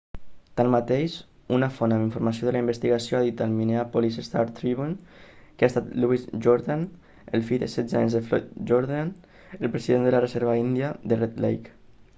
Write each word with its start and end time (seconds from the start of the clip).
tanmateix 0.59 1.17
una 1.57 1.67
font 1.73 1.91
amb 1.97 2.05
informació 2.05 2.47
de 2.47 2.53
la 2.55 2.61
investigació 2.65 3.17
ha 3.17 3.25
dit 3.27 3.43
al 3.45 3.51
minneapolis 3.59 4.17
star-tribune 4.29 5.19
que 5.27 5.69
ha 5.69 5.71
estat 5.75 5.93
louis 6.07 6.25
jourdain 6.49 6.87
el 7.39 7.45
fill 7.53 7.63
de 7.67 7.73
setze 7.77 8.01
anys 8.03 8.17
de 8.19 8.23
floyd 8.33 8.49
jourdain 8.75 9.13
el 9.61 9.75
president 9.77 10.07
de 10.09 10.15
la 10.21 10.25
reserva 10.29 10.57
índia 10.67 10.91
de 11.13 11.25
red 11.27 11.39
lake 11.47 11.77